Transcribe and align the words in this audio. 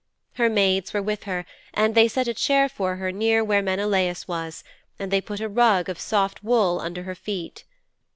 Her 0.33 0.49
maids 0.49 0.93
were 0.93 1.01
with 1.03 1.25
her, 1.25 1.45
and 1.75 1.93
they 1.93 2.07
set 2.07 2.27
a 2.27 2.33
chair 2.33 2.67
for 2.67 2.95
her 2.95 3.11
near 3.11 3.43
where 3.43 3.61
Menelaus 3.61 4.27
was 4.27 4.63
and 4.97 5.11
they 5.11 5.21
put 5.21 5.39
a 5.39 5.47
rug 5.47 5.89
of 5.89 5.99
soft 5.99 6.43
wool 6.43 6.79
under 6.79 7.03
her 7.03 7.13
feet. 7.13 7.65